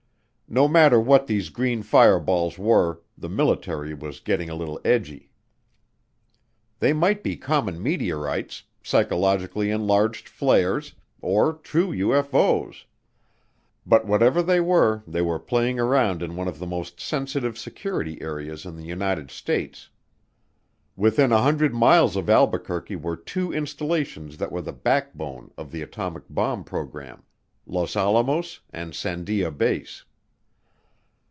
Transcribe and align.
No 0.53 0.67
matter 0.67 0.99
what 0.99 1.27
these 1.27 1.47
green 1.47 1.81
fireballs 1.81 2.59
were, 2.59 2.99
the 3.17 3.29
military 3.29 3.93
was 3.93 4.19
getting 4.19 4.49
a 4.49 4.53
little 4.53 4.81
edgy. 4.83 5.31
They 6.79 6.91
might 6.91 7.23
be 7.23 7.37
common 7.37 7.81
meteorites, 7.81 8.63
psychologically 8.83 9.71
enlarged 9.71 10.27
flares, 10.27 10.93
or 11.21 11.53
true 11.53 11.91
UFO's, 11.91 12.83
but 13.85 14.05
whatever 14.05 14.43
they 14.43 14.59
were 14.59 15.03
they 15.07 15.21
were 15.21 15.39
playing 15.39 15.79
around 15.79 16.21
in 16.21 16.35
one 16.35 16.49
of 16.49 16.59
the 16.59 16.67
most 16.67 16.99
sensitive 16.99 17.57
security 17.57 18.21
areas 18.21 18.65
in 18.65 18.75
the 18.75 18.83
United 18.83 19.31
States. 19.31 19.87
Within 20.97 21.29
100 21.31 21.73
miles 21.73 22.17
of 22.17 22.29
Albuquerque 22.29 22.97
were 22.97 23.15
two 23.15 23.53
installations 23.53 24.35
that 24.35 24.51
were 24.51 24.61
the 24.61 24.73
backbone 24.73 25.51
of 25.57 25.71
the 25.71 25.81
atomic 25.81 26.23
bomb 26.29 26.65
program, 26.65 27.23
Los 27.65 27.95
Alamos 27.95 28.59
and 28.73 28.91
Sandia 28.91 29.49
Base. 29.49 30.03